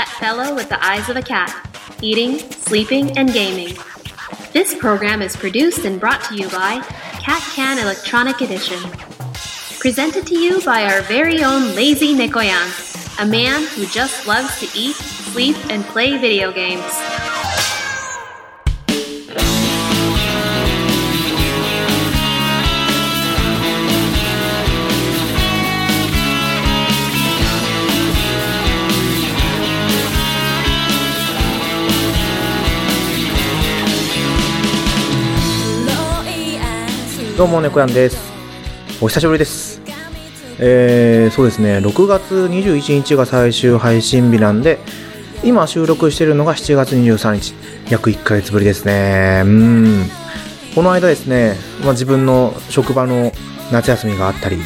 [0.00, 1.52] that fellow with the eyes of a cat,
[2.00, 3.76] eating, sleeping, and gaming.
[4.50, 6.80] This program is produced and brought to you by
[7.20, 8.80] Cat Can Electronic Edition.
[9.78, 14.78] Presented to you by our very own Lazy Nekoyan, a man who just loves to
[14.78, 17.09] eat, sleep, and play video games.
[37.40, 38.18] どうも、猫やんです。
[39.00, 39.80] お久しぶりです。
[40.58, 44.78] えー、そうですね、6月21日が最終配信日なんで、
[45.42, 47.54] 今収録してるのが7月23日。
[47.88, 49.40] 約1ヶ月ぶりですね。
[49.46, 50.04] うん。
[50.74, 53.32] この間ですね、まあ、自分の職場の
[53.72, 54.58] 夏休みがあったり、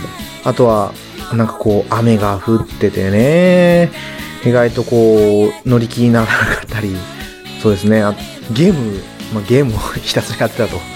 [0.42, 0.92] あとは、
[1.32, 3.92] なんかこう、雨が降っててね、
[4.44, 6.96] 意外とこう、乗り気にならなかったり、
[7.62, 8.16] そうですね、あ
[8.52, 9.00] ゲーム、
[9.32, 10.93] まあ、ゲームをひたすらやってたと。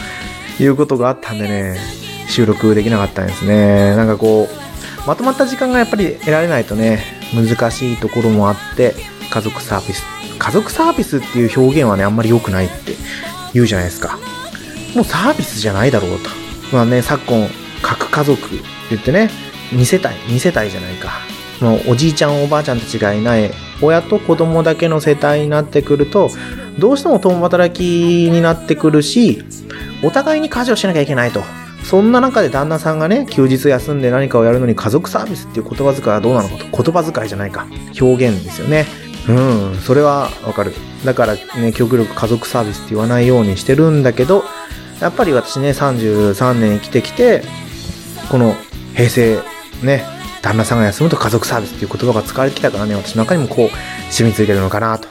[0.60, 1.78] いうことがあったんでね、
[2.28, 3.96] 収録できなかったんですね。
[3.96, 7.02] なんかこう、まとまった時間がやっぱり得られないとね、
[7.34, 8.94] 難しいところもあって、
[9.30, 10.04] 家族サービス。
[10.38, 12.94] 家族サービスっていう表現はね、あんまり良くないって
[13.54, 14.18] 言うじゃないですか。
[14.94, 16.30] もうサービスじゃないだろうと。
[16.72, 17.48] まあね、昨今、
[17.82, 19.30] 核家族って言ってね、
[19.70, 21.38] 2世帯、2世帯じゃないか。
[21.60, 23.50] もうおじいちゃんおばあちゃんたちがいない
[23.82, 26.30] 親と子供だけの世帯になってくると
[26.78, 29.44] どうしても共働きになってくるし
[30.02, 31.42] お互いに家事をしなきゃいけないと。
[31.84, 36.82] そんな中で旦那さんがね休日休んで何かをやるのに家族サービスっていう言葉遣いはどうなのかと。
[36.82, 37.66] 言葉遣いじゃないか。
[38.00, 38.86] 表現ですよね。
[39.28, 40.72] うんそれはわかる。
[41.04, 44.44] だからね極力家族サービスって言わないようにしてるんだけど
[45.00, 47.42] やっぱり私ね33年生きてきて
[48.30, 48.54] この
[48.94, 49.38] 平成
[49.82, 55.08] ね旦那さんが休むと家族サービスっていう言葉が使われてきたからね、私の中にもこう、染みついてるのかなと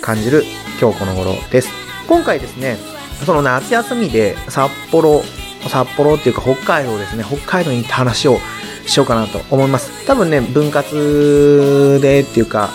[0.00, 0.42] 感じる
[0.80, 1.70] 今日この頃です。
[2.08, 2.76] 今回ですね、
[3.24, 5.22] その夏休みで札幌、
[5.68, 8.38] 札幌っていうか北海道ですね、北海道に行った話を
[8.86, 10.06] しようかなと思います。
[10.06, 12.70] 多分ね、分割でっていうか、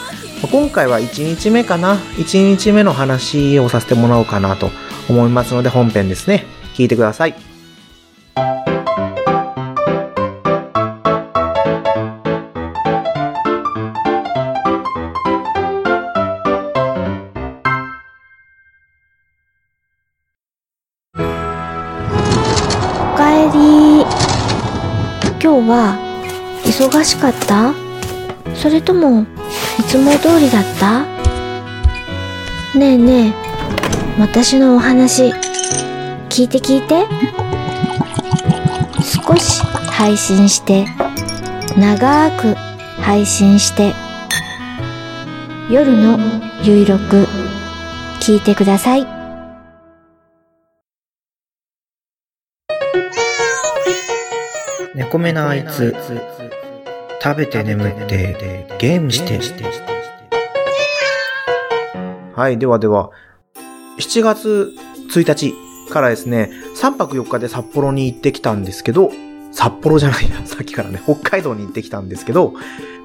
[0.51, 4.69] 今回は1日目かな ?1 日目の話をさせてもらおうかなと
[5.09, 6.45] 思いますので本編ですね、
[6.75, 7.48] 聞いてください。
[27.09, 27.73] しかった？
[28.55, 29.23] それとも
[29.79, 31.01] いつも通りだった？
[32.77, 33.33] ねえねえ
[34.19, 35.33] 私のお話
[36.29, 37.07] 聞いて聞いて。
[39.01, 39.61] 少し
[39.91, 40.85] 配信して
[41.77, 42.53] 長く
[43.01, 43.93] 配信して
[45.69, 46.19] 夜の
[46.63, 47.27] ゆいろく
[48.19, 49.07] 聞いてください。
[54.95, 55.95] 猫目なあいつ、
[57.21, 59.41] 食べて眠ってゲームして。
[59.41, 59.89] して,して
[62.33, 63.11] はい、ではでは、
[63.99, 64.71] 7月
[65.13, 65.53] 1日
[65.91, 66.49] からですね、
[66.81, 69.11] 3泊4日で札幌に行ってきたんですけど、
[69.51, 72.53] 札幌じゃないな、 さっきからね、北海道に行ってきたんですけど、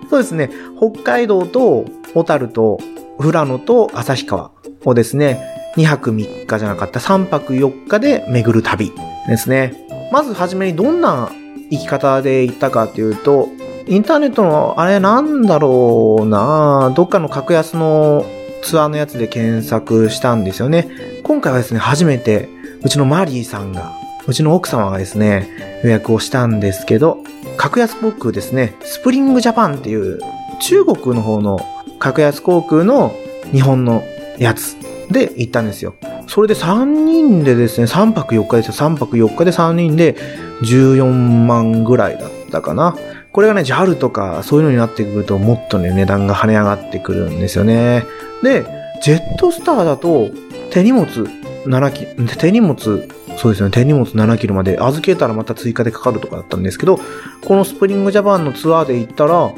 [0.09, 2.79] そうですね、北海道と小樽と
[3.19, 4.53] 富良野と旭川
[4.85, 5.41] をですね、
[5.77, 8.93] 2泊3日じゃなかった3泊4日で巡る旅
[9.27, 9.75] ですね。
[10.13, 11.33] まずはじめにどんな
[11.71, 13.49] 生き方で行ったかっていうと、
[13.87, 18.25] インターネットの、あれなんだろうなどっかの格安の
[18.63, 20.89] ツアーのやつで検索したんですよね。
[21.23, 22.49] 今回はですね、初めて、
[22.83, 23.93] うちのマリーさんが、
[24.27, 27.19] うちの奥様がですね、予約をしたんですけど、
[27.59, 30.19] 格安航空ですね、スプリングジャパンっていう、
[30.61, 31.61] 中国の方の
[31.99, 33.15] 格安航空の
[33.53, 34.03] 日本の
[34.39, 34.77] やつ
[35.11, 35.95] で行ったんですよ。
[36.27, 38.73] それで3人でですね、3泊4日ですよ。
[38.73, 40.17] 3泊4日で3人で
[40.63, 42.97] 14万ぐらいだったかな。
[43.35, 48.05] これがね、JAL とかそういうのになってくるともっとね、値段が跳ね上がってくるんですよね。
[48.45, 48.65] で、
[49.03, 50.31] ジェットスターだと
[50.71, 51.07] 手荷物
[51.67, 52.77] 7キロ、手荷物、
[53.37, 57.01] そうですね、手荷物7キロまで預けたらまた追加でかかるとかだったんですけど、
[57.45, 59.51] このスプリングジャパンのツアーで行ったら、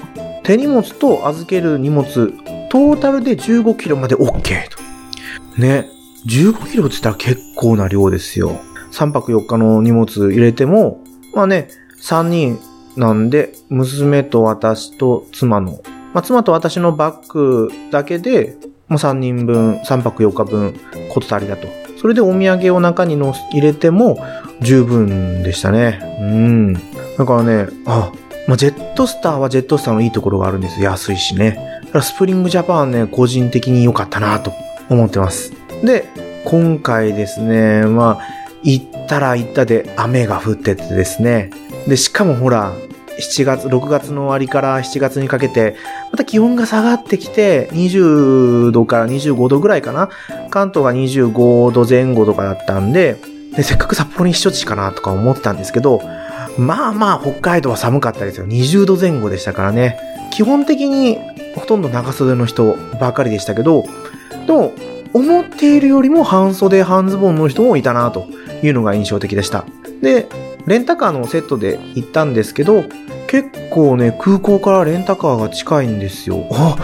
[0.42, 2.32] 手荷物と預ける荷物、
[2.70, 5.60] トータルで15キロまで OK と。
[5.60, 5.90] ね。
[6.26, 8.58] 15キロって言ったら結構な量ですよ。
[8.92, 11.68] 3泊4日の荷物入れても、まあね、
[12.00, 12.58] 3人
[12.96, 15.80] なんで、娘と私と妻の、
[16.14, 18.56] まあ妻と私のバッグだけで、
[18.88, 20.74] もう3人分、3泊4日分、
[21.12, 21.68] こと足りだと。
[22.00, 24.18] それでお土産を中にの入れても
[24.60, 25.98] 十分でしたね。
[26.20, 26.72] うん。
[26.74, 28.12] だからね、あ、
[28.46, 30.80] まあ、ジェットスターはジェットスターのいいところがあるんです。
[30.80, 31.76] 安いしね。
[31.96, 34.52] からスプリングジャパンね、個人的に良かったなと
[34.88, 35.52] 思ってます。
[35.82, 36.06] で、
[36.44, 38.28] 今回ですね、まあ、
[38.62, 41.50] 行ったら行ったで雨が降っててですね。
[41.86, 42.72] で、しかもほら、
[43.18, 45.76] 7月、6月の終わりから7月にかけて、
[46.12, 50.10] また気温が下がってきて、20度から25度ぐらいかな。
[50.50, 53.16] 関東が25度前後とかだったんで、
[53.56, 56.02] でせっかく札幌に避暑地かなとか思ったんですけど、
[56.58, 58.46] まあまあ北海道は寒かったですよ。
[58.46, 59.98] 20度前後でしたからね。
[60.30, 61.18] 基本的に
[61.54, 63.84] ほとんど長袖の人ばかりでしたけど、
[64.46, 64.72] でも、
[65.14, 68.26] 思っているよりも半袖半ズボンの人もいたなと
[68.62, 69.64] いうのが印象的でした。
[70.02, 70.26] で、
[70.66, 72.84] レンタカーのセットで行ったんですけど、
[73.28, 76.46] 結構ね、空港からレンタカーが近いんですよ。
[76.52, 76.76] あ、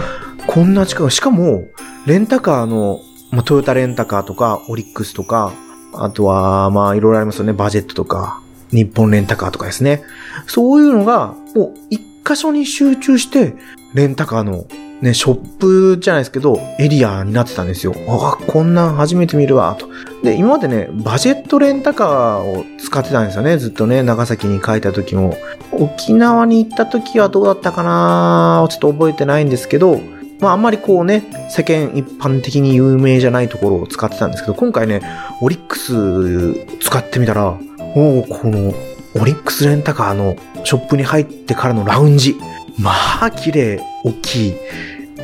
[0.46, 1.10] こんな近い。
[1.10, 1.64] しかも、
[2.06, 3.00] レンタカーの、
[3.30, 5.52] ま、トヨタレンタカーとか、オリックスとか、
[5.94, 7.52] あとは、まあ、いろいろありますよね。
[7.52, 8.40] バジェットとか、
[8.70, 10.02] 日本レンタカーとかですね。
[10.46, 13.54] そういうのが、もう一箇所に集中して、
[13.94, 14.64] レンタカーの
[15.02, 17.92] ね、ショップじゃないですけど、エリアになってたんですよ。
[18.08, 19.88] あ、こんなん初めて見るわ、と。
[20.22, 23.58] で、今までね、バジェットレンタカーを使ってたんですよね。
[23.58, 25.36] ずっとね、長崎に帰った時も。
[25.72, 30.00] 沖縄に行った時はどうだったかなちょっと覚えてないんですけど、
[30.38, 35.00] まああんまりこうね、世間一般的に有名じゃないところを使ってたんですけど、今回ね、
[35.40, 37.58] オリックス使ってみたら、
[37.96, 38.72] おおこの、
[39.20, 42.36] オリックスレンタカーのショップに入ってからのラウンジ。
[42.78, 44.56] まあ、綺麗、大きい、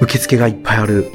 [0.00, 1.11] 受付がいっぱいある。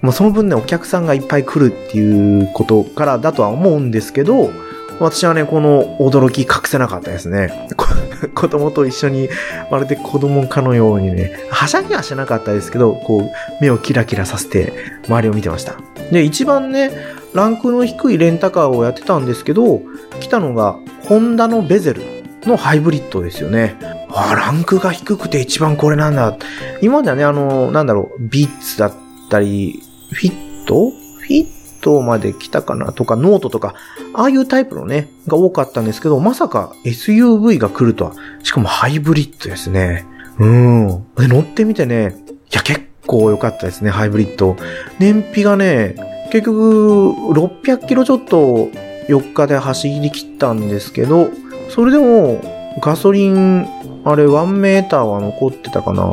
[0.00, 4.50] まあ、その分ね、お客さんがいっぱい来るっていうことからだとは思うんですけど、
[4.98, 7.68] 私はね、この驚き隠せなかったですね。
[8.34, 9.28] 子供と一緒に、
[9.70, 14.72] まるで子供かのようにね、はしゃぎはしなかったですけど、こう、目をキラキラさせて、
[15.08, 15.76] 周りを見てました。
[16.10, 16.90] で、一番ね、
[17.34, 19.80] ランクの低いレンタカーをやってたんですけど、
[20.20, 22.02] 来たのが、ホンダのベゼル
[22.44, 23.76] のハイブリッドですよね。
[24.14, 26.36] あ、ランクが低くて一番これなんだ。
[26.80, 28.92] 今まではね、あの、なんだろう、ビッツだっ
[29.28, 29.82] たり、
[30.12, 30.90] フィット？
[30.90, 31.46] フィッ
[31.80, 33.74] トまで来たかなとか、ノートとか、
[34.14, 38.12] ああいうタイプのね、が多かったんですけど、まさか SUV が来るとは。
[38.42, 40.06] しかもハイブリッドですね。
[40.38, 41.06] うん。
[41.16, 42.16] で、乗ってみてね、
[42.52, 44.56] いや、結構良かったですね、ハイブリッド。
[44.98, 45.94] 燃費がね、
[46.30, 48.68] 結局、600キロちょっと
[49.08, 51.28] 4日で走り切ったんですけど、
[51.68, 52.40] それでも、
[52.80, 53.66] ガソリン、
[54.04, 56.12] あれ、1メーターは残ってたかな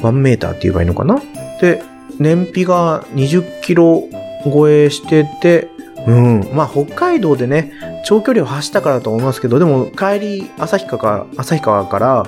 [0.00, 1.20] ?1 メーターって言えばいいのかな？
[1.60, 1.82] で、
[2.18, 4.04] 燃費が20キロ
[4.44, 5.68] 超えしてて、
[6.06, 6.48] うん。
[6.54, 7.72] まあ、北海道でね、
[8.04, 12.26] 長距離を走ったからだと思いますけど、でも、帰り、旭川から、旭川から、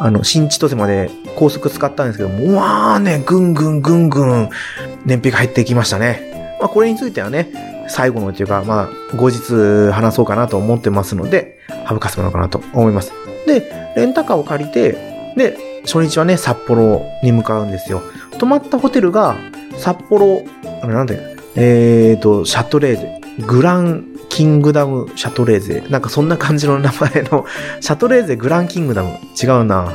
[0.00, 4.48] あの、新千歳まで高速使ったんですけども、うわーね、ぐんぐんぐんぐん、
[5.04, 6.56] 燃費が入ってきましたね。
[6.60, 11.58] まあ、これについてはね、最後のっていうか、まあ、後日話そうかなと思ってますので、
[11.88, 13.12] 省かせてもらおうかなと思います。
[13.46, 14.92] で、レンタカーを借りて、
[15.36, 18.02] で、初日はね、札幌に向かうんですよ。
[18.38, 19.36] 泊まったホテルが、
[19.76, 20.42] 札幌、
[20.82, 25.80] あれなんだよ、えーと、シャトレーゼ、グランキングダムシャトレーゼ。
[25.88, 27.46] なんかそんな感じの名前の、
[27.80, 29.16] シャトレーゼグランキングダム。
[29.40, 29.92] 違うな。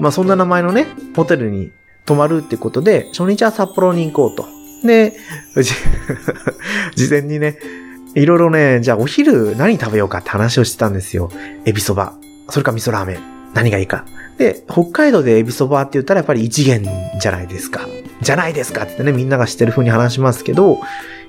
[0.00, 0.86] まあそんな名前のね、
[1.16, 1.72] ホテルに
[2.04, 4.46] 泊まるってことで、初日は札幌に行こうと。
[4.86, 5.14] で、
[6.94, 7.58] 事前にね、
[8.14, 11.30] いろいろね、じゃあお昼何食べようかって話をしてたんですよ。
[11.64, 12.14] エビそば。
[12.50, 13.18] それか味噌ラーメン。
[13.54, 14.04] 何がいいか。
[14.38, 16.86] で、北海道でエビそばって言ったらやっぱり一元
[17.20, 17.88] じゃないですか。
[18.20, 20.78] じゃないですかってね、みんなが知ってる風に話しますけど、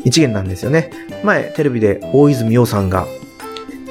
[0.04, 0.92] 一元なんですよね。
[1.24, 3.08] 前、テレビで大泉洋さんが、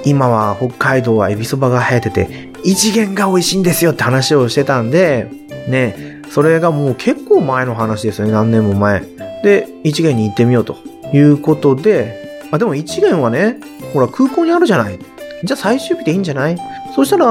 [0.05, 5.29] 今は北海道はエビそばが流行ってて、一元が美味しいんですよって話をしてたんで、
[5.69, 9.03] ね、それがもう結構前の話ですよね、何年も前。
[9.43, 10.77] で、一元に行ってみようと
[11.13, 12.22] いうことで、
[12.53, 13.57] あ、でも一元はね、
[13.93, 14.99] ほら空港にあるじゃない。
[15.43, 16.57] じゃあ最終日でいいんじゃない？
[16.95, 17.27] そしたら、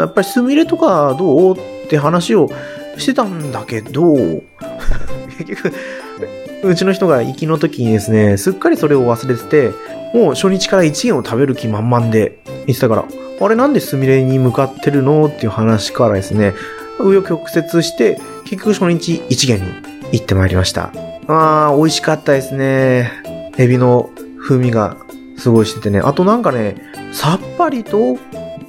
[0.00, 2.50] やっぱりスミレとかどうって話を
[2.98, 4.14] してたんだけど、
[5.38, 5.72] 結局、
[6.64, 9.70] うちの人が行きの時にですね、すっかりそれを忘れてて、
[10.12, 13.04] もう初日から1円を食べる気満々で言ってたから、
[13.40, 15.26] あれなんでスミレに向かってるの？
[15.26, 16.52] っていう話からですね、
[16.98, 19.72] 紆余曲折して、結局初日1元に
[20.12, 20.92] 行ってまいりました。
[21.26, 23.10] あー、美味しかったですね。
[23.56, 24.10] エビの
[24.44, 24.98] 風味が
[25.38, 26.00] すごいしててね。
[26.00, 26.76] あとなんかね、
[27.12, 28.18] さっぱりと、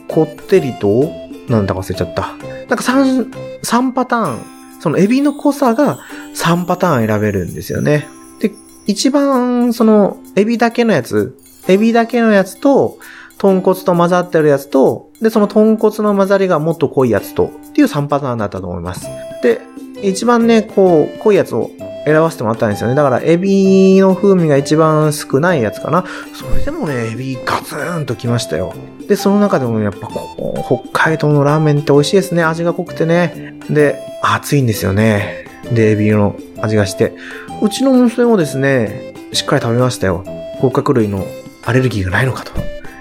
[0.07, 1.11] こってりと、
[1.49, 2.21] なんだか忘れちゃった。
[2.21, 2.37] なん
[2.69, 3.29] か3、
[3.61, 4.39] 3パターン。
[4.79, 5.99] そのエビの濃さが
[6.35, 8.07] 3パターン選べるんですよね。
[8.39, 8.51] で、
[8.85, 12.97] 一番、その、エビだけのやつ、エビだけのやつと、
[13.37, 19.07] 豚骨と混ざってるやつと、で、その豚骨の混ざりがもっと濃いやつと、っていう3パターンだったと思います。
[19.43, 19.61] で、
[20.01, 21.71] 一番ね、こう、濃いやつを
[22.05, 22.95] 選ばせてもらったんですよね。
[22.95, 26.05] だから、エビの風味が一番少ないやつかな。
[26.33, 28.73] それでもね、エビガツンときましたよ。
[29.07, 32.43] で、その中でもやっぱこう、北海道のラーメンって美味しいですね。
[32.43, 33.59] 味が濃くてね。
[33.69, 35.45] で、熱いんですよね。
[35.71, 37.13] で、エビの味がして、
[37.61, 40.23] うちの娘もですね、しっかり食べましたよ。
[40.61, 41.25] 甲殻類の
[41.65, 42.51] アレルギーがないのかと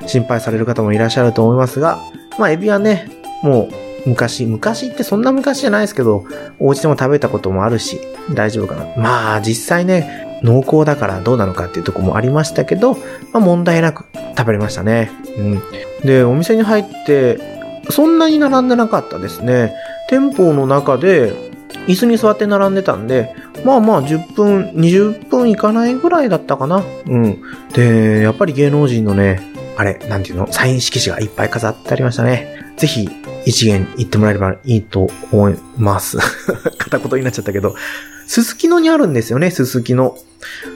[0.06, 1.98] 心配される方もいらっしゃると思いますが、
[2.38, 3.10] まあエビはね、
[3.42, 6.24] もう昔、昔ってそんな昔じゃないですけど、
[6.58, 8.00] お家でも食べたこともあるし、
[8.34, 8.86] 大丈夫かな。
[8.96, 13.00] まあ実際ね、濃厚だからどうなのかっていうとこもありましたけど、ま
[13.34, 14.04] あ問題なく
[14.36, 15.10] 食べれましたね。
[15.38, 15.62] うん。
[16.04, 17.38] で、お店に入って、
[17.90, 19.74] そんなに並んでなかったですね。
[20.08, 21.32] 店舗の中で、
[21.86, 23.34] 椅子に座って並んでたんで、
[23.64, 26.82] まあまあ10分、20分いかないぐらいだったかな。
[27.06, 27.42] うん。
[27.72, 29.40] で、やっぱり芸能人のね、
[29.76, 32.53] あれ、なんていうの、サイン色紙がいっぱい飾ってありましたね。
[32.76, 33.08] ぜひ、
[33.46, 36.18] 一元行ってもらえればいいと思います。
[36.78, 37.74] 片言になっちゃったけど、
[38.26, 40.16] すすきのにあるんですよね、すすきの。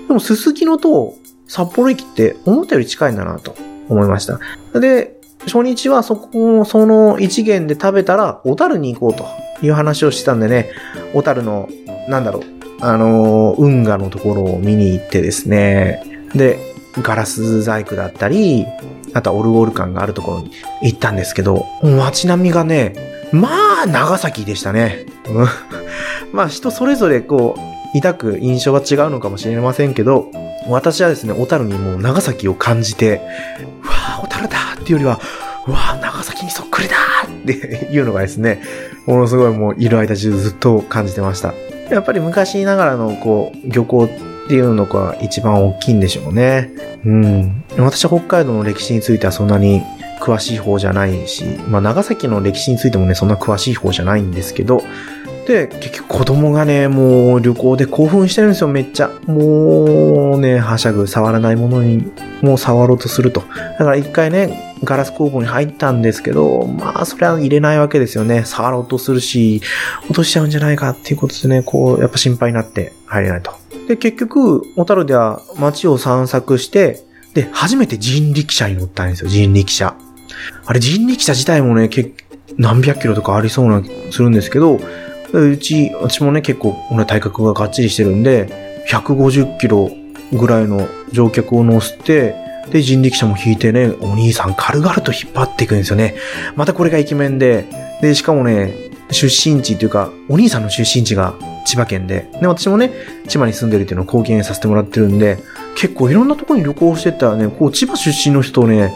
[0.06, 1.14] でも、すすきのと
[1.46, 3.56] 札幌駅って思ったより近いんだなと
[3.88, 4.38] 思いました。
[4.78, 9.26] で、初日はそこ、その一元で食べたら、小樽に行こうと
[9.64, 10.70] いう話をしてたんでね、
[11.14, 11.68] 小樽の、
[12.08, 12.42] なんだろう、
[12.80, 16.02] あのー運河のところを見に行ってですね、
[16.34, 16.67] で、
[17.02, 18.66] ガラス細工だったり、
[19.14, 20.50] あとはオルゴール感があるところに
[20.82, 22.94] 行ったんですけど、街並みがね、
[23.32, 25.06] まあ、長崎でしたね。
[26.32, 27.56] まあ、人それぞれこ
[27.94, 30.30] う、抱く印象は違うのかもしれませんけど、
[30.68, 33.22] 私はですね、小樽にもう長崎を感じて、
[33.82, 35.20] うわあ、小樽だっていうよりは、
[35.66, 38.62] うわあ、長崎にそっくりだっていうのがですね、
[39.06, 41.54] ものすごいもういる間中ずっと感じてました。
[41.90, 44.08] やっぱり昔ながらのこう、漁港
[44.48, 46.70] っていうのが一番大きいんでしょうね。
[47.04, 47.64] うん。
[47.76, 49.82] 私は北海道の歴史についてはそんなに
[50.22, 54.82] 詳しい方じゃないし、まあ長崎の歴史についてもね、そんな詳しい方じゃないんですけど、
[55.48, 59.10] で、結局子供がね、もう旅行で興奮してるんですよ、めっちゃ。
[59.26, 62.12] もうね、はしゃぐ、触らないものに、
[62.42, 63.42] もう触ろうとすると。
[63.56, 68.44] だから一回ね、ガラス工房に入ったんですけど、まあ、それは入れないわけですよね。
[68.44, 69.62] 触ろうとするし、
[70.04, 73.52] 落としちゃうんじゃないかっていうことでね、こう、やっぱ心配になって入れないと。
[73.88, 77.02] で、結局、小樽では街を散策して、
[77.32, 79.94] で、初めて人力車に乗ったんですよ、人力車。
[80.66, 81.88] あれ、人力車自体もね、
[82.58, 84.78] 何百キロとかありそうなするんですけど、
[85.32, 89.90] うち、私もね、結構、俺体格ががっちりしてるんで、150キロ
[90.32, 92.34] ぐらいの乗客を乗せて、
[92.70, 96.14] で、人力車も引いてね、お兄さん軽々と引っ張っていくんですよね。
[96.56, 97.64] またこれがイケメンで、
[98.02, 98.74] で、しかもね、
[99.10, 102.92] 出身地っていうか、お兄さんの出身地が千葉県で、で、私もね、
[103.26, 105.38] 千葉に住んでるっていうのを貢献させてもらってるんで、
[105.76, 108.94] 結構いろんなところに旅行してたらね、こう、千葉出身の人とね、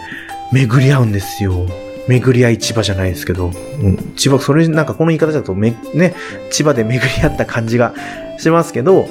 [0.52, 1.66] 巡り合うんですよ。
[2.08, 6.14] 巡り合い千葉じゃないですけど、うん、千葉、それなんかこの言い方だとめ、ね、
[6.50, 7.94] 千葉で巡り合った感じが
[8.38, 9.06] しますけど、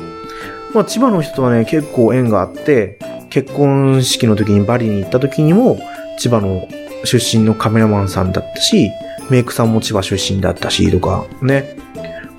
[0.74, 5.80] まあ千葉の人はね、結構縁があって、結婚式の時にバリに行った時にも、
[6.18, 6.68] 千葉の
[7.06, 8.92] 出身のカメラマンさんだったし、
[9.30, 11.76] メイクさんも千葉出身だったし、とか、ね。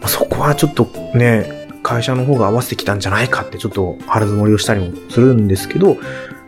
[0.01, 5.97] まあそこはちょっとね、会社の方が合わせてきたんじゃないかってちょっと腹積もりをしたりもするんですけど、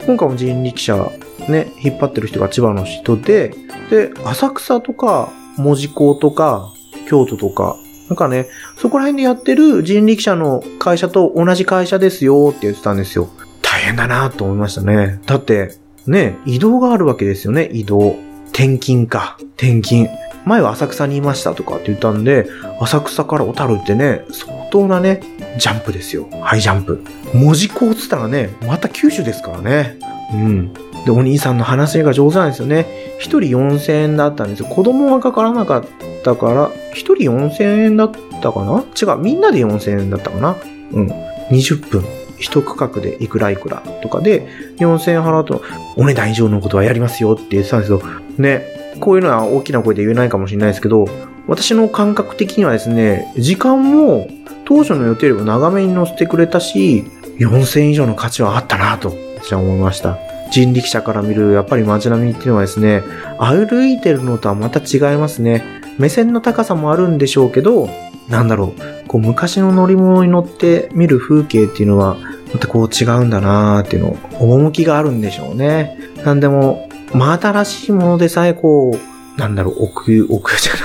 [0.07, 1.11] 今回も人力車
[1.49, 3.55] ね、引っ張ってる人が千葉の人で、
[3.91, 6.73] で、浅草とか、門司港とか、
[7.09, 7.77] 京都とか、
[8.09, 8.47] なんかね、
[8.77, 13.29] そこら辺でやってる人力車の会社と同じ会社ですよって言ってたんですよ。
[13.63, 15.21] 大変だなと思いましたね。
[15.27, 18.17] だって、ね、移動があるわけですよね、移動。
[18.53, 20.09] 転勤か、転勤。
[20.45, 22.47] 前は浅草にいましたとかって言ったんで、
[22.81, 25.23] 浅草から小樽ってね、相当なね、
[25.59, 26.29] ジャンプですよ。
[26.43, 27.03] ハイジャンプ。
[27.33, 29.99] 門司港っつったらね、また九州ですからね。
[30.35, 30.75] うん。
[31.05, 32.87] で、お兄さんの話が上手なんですよね。
[33.19, 34.67] 一人4000円だったんですよ。
[34.67, 35.85] 子供がかからなかっ
[36.23, 38.85] たから、一人4000円だったかな？
[39.01, 40.57] 違う、みんなで4000円だったかな？
[40.93, 41.09] うん。
[41.51, 42.05] 20分。
[42.37, 45.63] 一区画でいくらいくらとかで、4000円払うと、
[45.97, 51.07] お値段以上のことはやりますよって言ってたんですけど、ね、こういうのは大きな声で言えないかもしれないですけど、
[51.47, 54.29] 私の感覚的にはですね、時間も
[54.65, 57.05] 当初の予定よりも長めに乗せてくれたし、
[57.39, 60.19] 4000円以上の価値はあったなと、私は思いました。
[60.51, 63.03] 人力車から見るやっぱり街並みっていうのはですね、
[63.39, 65.65] 歩いてるのとはまた違いますね。
[65.99, 67.89] 目線の高さもあるんでしょうけど、
[68.29, 72.17] なんだろう、こう昔の乗り物に乗って見る風景っていうのは、
[72.53, 75.99] またこう違うんだなーっていうの、趣があるんでしょうね。
[76.25, 80.83] なんでも、真新しいものでさえこう、なんだろう、奥、奥じゃない、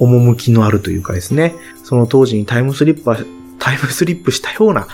[0.00, 3.18] 趣のあるというかですね、その当時にタイムスリップは、
[3.58, 4.86] タイムスリップしたような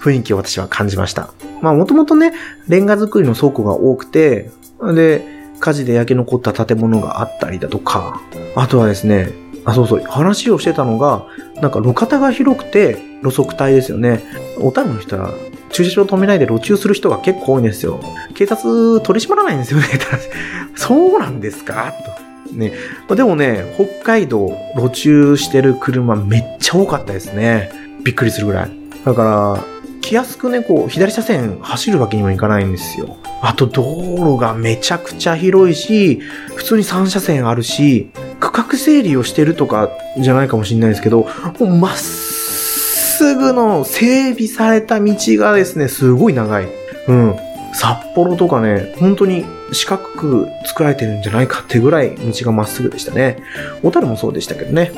[0.00, 1.30] 雰囲気を私は感じました。
[1.62, 2.32] まあもともとね、
[2.68, 4.50] レンガ作りの倉庫が多くて、
[4.94, 5.24] で、
[5.60, 8.20] 火事で焼け残った建物があったりだとか、
[8.54, 9.30] あとはですね、
[9.64, 11.26] あ、そうそう、話をしてたのが、
[11.60, 14.22] なんか路肩が広くて、路側帯ですよね。
[14.60, 15.32] 小樽の人は、
[15.70, 18.00] 駐車場止めないで路駐する人が結構多いんですよ。
[18.34, 19.86] 警察取り締まらないんですよね。
[20.76, 21.92] そうなんですか？
[22.48, 22.54] と。
[22.54, 22.72] ね。
[23.14, 27.70] でもね、北海道路駐してる車めっちゃ多かったですね。
[28.04, 28.70] びっくりするぐらい。
[29.04, 29.64] だから、
[30.08, 33.18] 気安くね、こう、左車線走るわけにもいかないんですよ。
[33.42, 33.82] あと、道
[34.16, 36.22] 路がめちゃくちゃ広いし、
[36.56, 38.10] 普通に3車線あるし、
[38.40, 41.26] 区画整理をしてるとかじゃないかもしれないですけど、
[41.60, 46.68] もうまっすぐの整備された道がですね、すごい長い。
[47.08, 47.36] うん。
[47.74, 53.36] 札幌とかね、本当に四角く作られてるんじゃないかってぐらい道がまっすぐでしたね。
[53.82, 54.90] 小樽もそうでしたけどね。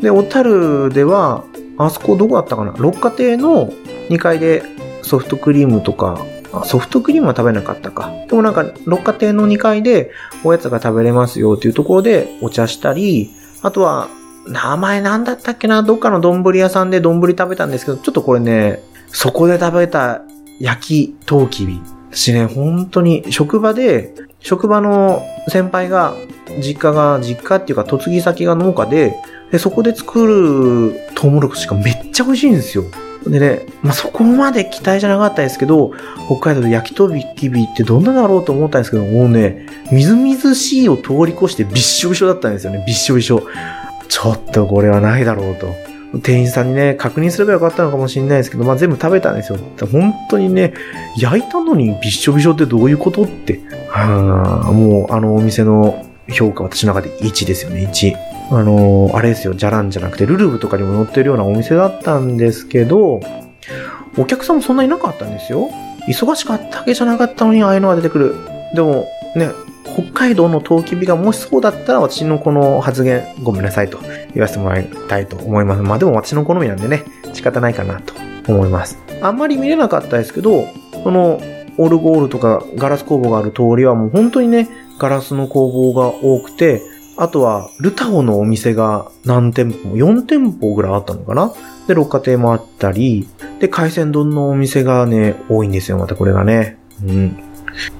[0.00, 1.42] で、小樽では、
[1.76, 2.72] あそこどこだったかな？
[2.78, 3.72] 六花亭の
[4.08, 4.62] 2階で
[5.02, 6.24] ソフトクリームとか、
[6.64, 8.12] ソフトクリームは食べなかったか。
[8.28, 10.10] でもなんか、六花亭の2階で
[10.44, 13.30] おやつが食べれますよっていうところでお茶したり、
[13.62, 14.08] あとは、
[14.46, 15.82] 名前なんだったっけな？
[15.82, 20.22] どっかの丼屋さんで丼食べたんですけど、ちょっとこれね、そこで食べた
[20.58, 21.82] 焼きトウキビ。
[22.10, 26.14] 私ね、本当に職場で、職場の先輩が、
[26.62, 29.16] 実家が、実家っていうか嫁ぎ先が農家で、
[29.52, 32.84] で、そこで作るトウモロコシがめっちゃ美味しいんですよ。
[33.26, 35.92] でね、まあ、そこまで期待じゃなかったですけど、
[36.26, 42.84] 北海道で焼きとびきびってどんなだろうと思ったんですけど、もうね、みずみずしいを通り越してびっしょびしょだったんですよね。
[42.86, 43.42] びっしょびしょ。
[44.08, 45.74] ちょっとこれはないだろうと。
[46.22, 49.58] 店員さんにね、確認すればよかったのかもしれないですけど、まあ、全部食べたんですよ。
[49.92, 50.72] 本当にね、
[51.16, 53.60] 焼いたのにびっしょびしょってどういうことって。
[53.90, 58.27] はあ、もうあのお店の評価私の中で1ですよね、1。
[58.50, 63.20] あのーあれですよ、じゃらんじゃなくて、ルルブとかにも載ってるようなお店だったんですけど、
[64.16, 65.68] お客さんもそんなにいなかったんですよ。
[66.08, 68.34] 忙しかったわけじゃなかったのに、ああいうのが出てくる。
[68.74, 69.50] でも、ね、
[69.94, 73.98] 北海道のトウキビがもしそうだったら、私のこの発言、ごめんなさいと
[74.34, 75.82] 言わせてもらいたいと思います。
[75.82, 78.14] まあでも私の好みなんでね、仕方ないかなと
[78.48, 78.98] 思います。
[79.20, 80.66] あんまり見れなかったですけど、
[81.04, 81.40] その、
[81.76, 86.82] オルゴールとかガラス工房がある通りはもう本当にね、ガラスの工房が多くて、
[87.20, 91.52] あとは、ルタオのお店が何店舗も、4店舗ぐらいあったのかな？
[91.88, 93.28] で、六花亭もあったり、
[93.58, 96.78] で、海鮮丼のお店がね、多いんですよ、またこれがね。
[97.04, 97.36] うん。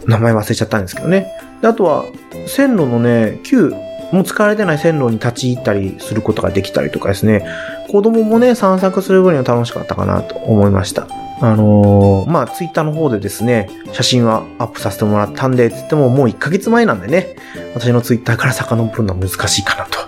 [0.06, 1.32] 名前忘れちゃったんですけどね。
[1.60, 2.04] で、あとは、
[2.46, 3.72] 線路のね、旧、
[4.12, 7.44] もう使われてない線路に立ち入ったりすることができたりとかですね。
[7.88, 11.06] 子供もね、散策する分には楽しかったかなと思いました。
[11.40, 17.36] あのーまあ、ツイッターの方でですね、写真はアップさせてもらったんで、つってももう1ヶ月前なんでね、
[17.74, 19.98] 私のツイッターから遡るのは難しいかなと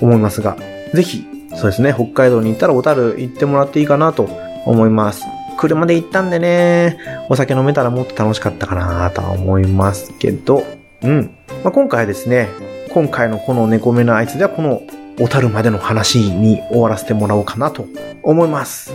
[0.00, 0.56] 思いますが、
[0.94, 4.28] ぜひ、そうですね、北海道に行ったら小樽行ってもらっていいかなと
[4.64, 5.26] 思います。
[5.58, 10.64] 車で行ったんでね、お酒飲めたらもっと楽しかったかなとは思いますけど、
[11.02, 11.34] うん。
[11.62, 12.48] まあ、今回ですね、
[12.94, 14.82] 今回のこの猫目のあいつではこの
[15.18, 17.86] 小樽までの話に終わらせてもらおうかなと
[18.22, 18.92] 思います。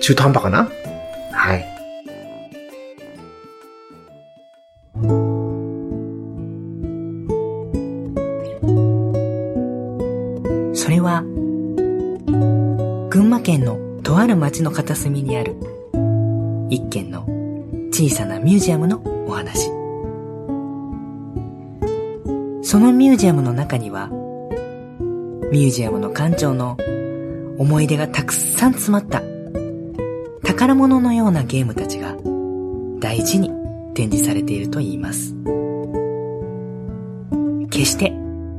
[0.00, 0.68] 中途半端かな？
[1.32, 1.64] はい。
[10.76, 11.22] それは、
[13.10, 15.56] 群馬県のとある町の片隅にある、
[16.70, 17.26] 一軒の
[17.90, 19.73] 小さなミュージアムのお話。
[22.74, 24.08] そのミュージアムの中には、
[25.52, 26.76] ミュージアムの館長の
[27.56, 29.22] 思い出がたくさん詰まった、
[30.42, 32.16] 宝物のようなゲームたちが
[32.98, 33.52] 大事に
[33.94, 35.36] 展示されていると言います。
[37.70, 38.12] 決して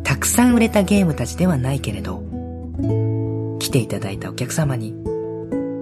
[0.06, 2.24] たくさん売れたゲームたちではないけれど、
[3.60, 4.96] 来ていただいたお客様に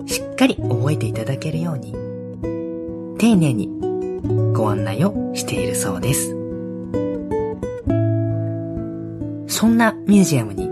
[0.07, 1.91] しっかり覚えていただけるように、
[3.19, 3.69] 丁寧に
[4.55, 6.42] ご案内をしているそうです。
[9.53, 10.67] そんなミュージアムに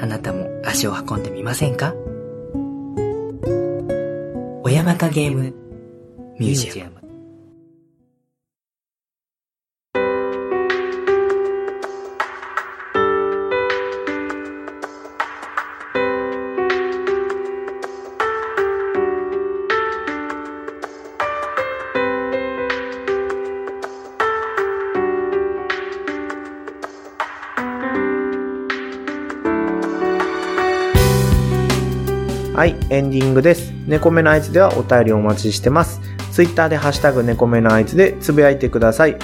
[0.00, 1.92] あなたも足を運んでみませんか？
[4.62, 5.52] 親バカゲーム
[6.38, 7.01] ミュージアム。
[32.62, 33.72] はい、エンディングです。
[33.88, 36.00] 猫目のあいつではお便りお待ちしてます。
[36.30, 39.16] ツイッターでハッシュタグ猫目のあいつでつぶやいてください。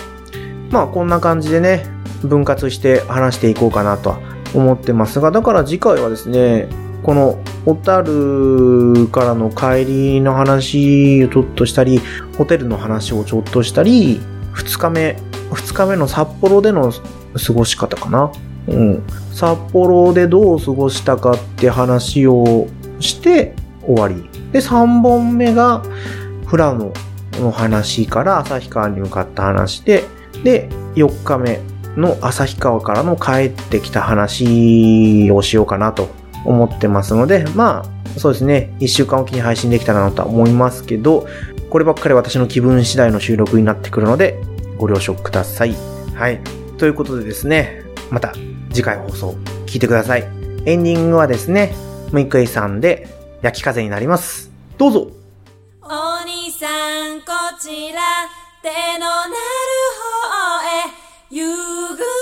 [0.72, 1.86] まあこんな感じでね、
[2.24, 4.18] 分割して話していこうかなとは
[4.56, 6.66] 思ってますが、だから次回はですね、
[7.04, 12.00] この小樽からの帰りの話をちょっとしたり、
[12.36, 14.20] ホテルの話をちょっとしたり、
[14.54, 15.16] 2日目、
[15.52, 18.32] 2日目の札幌での過ごし方かな。
[18.66, 19.02] うん。
[19.32, 22.66] 札幌でどう過ごしたかって話を
[23.00, 24.28] して終わり。
[24.52, 25.82] で、3本目が、
[26.46, 26.92] フラの
[27.40, 30.04] の話から旭川に向かった話で、
[30.44, 31.60] で、4日目
[31.96, 36.08] の旭川からの帰ってきた話をしようかなと
[36.44, 37.84] 思ってますので、ま
[38.16, 41.26] あ、そうですね、1週間おきに配信できたらなとは思いますけど、
[41.70, 44.40] こればっかり私の気分次第の収録になってくるので、
[44.78, 45.74] ご了承ください。
[46.14, 46.40] はい。
[46.78, 48.32] ということでですね、また
[48.70, 50.22] 次回放送聞いてください。
[50.64, 51.74] エンディングはですね、
[52.12, 53.08] ムイクエイさんで
[53.42, 54.50] 焼き風になります。
[54.76, 55.10] どうぞ
[55.82, 55.86] お
[56.24, 56.66] 兄さ
[57.14, 57.26] んこ
[57.60, 58.00] ちら
[58.62, 58.68] 手
[58.98, 59.32] のなる
[60.20, 60.90] 方へ
[61.30, 62.17] 夕ぐ